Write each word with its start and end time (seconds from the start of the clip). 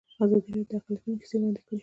ازادي 0.23 0.39
راډیو 0.45 0.67
د 0.69 0.71
اقلیتونه 0.79 1.15
کیسې 1.21 1.35
وړاندې 1.37 1.61
کړي. 1.65 1.77